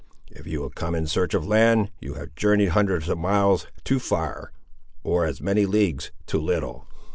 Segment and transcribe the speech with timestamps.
[0.31, 3.99] If you have come in search of land, you have journeyed hundreds of miles too
[3.99, 4.51] far,
[5.03, 6.87] or as many leagues too little."